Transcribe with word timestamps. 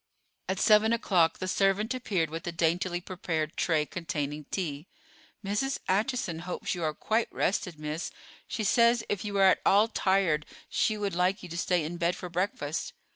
At 0.49 0.59
seven 0.59 0.93
o'clock 0.93 1.37
the 1.37 1.47
servant 1.47 1.93
appeared 1.93 2.31
with 2.31 2.47
a 2.47 2.51
daintily 2.51 2.99
prepared 3.01 3.55
tray 3.55 3.85
containing 3.85 4.45
tea. 4.49 4.87
"Mrs. 5.45 5.77
Acheson 5.87 6.39
hopes 6.39 6.73
you 6.73 6.83
are 6.83 6.95
quite 6.95 7.31
rested, 7.31 7.77
miss. 7.77 8.09
She 8.47 8.63
says 8.63 9.03
if 9.09 9.23
you 9.23 9.37
are 9.37 9.43
at 9.43 9.61
all 9.63 9.87
tired 9.87 10.47
she 10.67 10.97
would 10.97 11.13
like 11.13 11.43
you 11.43 11.49
to 11.49 11.55
stay 11.57 11.83
in 11.83 11.97
bed 11.97 12.15
for 12.15 12.29
breakfast." 12.29 12.93